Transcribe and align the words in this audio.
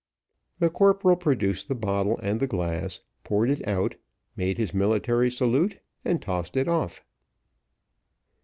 The 0.57 0.71
corporal 0.71 1.15
produced 1.15 1.67
the 1.67 1.75
bottle 1.75 2.17
and 2.23 2.39
the 2.39 2.47
glass, 2.47 3.01
poured 3.23 3.51
it 3.51 3.67
out, 3.67 3.97
made 4.35 4.57
his 4.57 4.73
military 4.73 5.29
salute, 5.29 5.77
and 6.03 6.19
tossed 6.19 6.57
it 6.57 6.67
off. 6.67 7.03